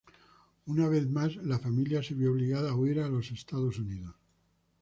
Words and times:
Una 0.65 0.87
vez 0.89 1.07
más 1.11 1.35
la 1.35 1.59
familia 1.59 2.01
se 2.01 2.15
vio 2.15 2.31
obligada 2.31 2.71
a 2.71 2.75
huir 2.75 3.01
a 3.01 3.07
los 3.07 3.29
Estados 3.29 3.77
Unidos. 3.77 4.15